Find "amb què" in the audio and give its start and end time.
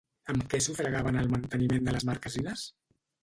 0.31-0.59